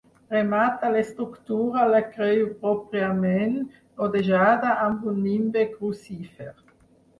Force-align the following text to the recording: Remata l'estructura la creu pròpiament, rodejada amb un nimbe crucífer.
Remata 0.35 0.87
l'estructura 0.93 1.83
la 1.89 1.99
creu 2.15 2.41
pròpiament, 2.63 3.55
rodejada 4.01 4.75
amb 4.89 5.07
un 5.15 5.23
nimbe 5.29 5.71
crucífer. 5.79 6.53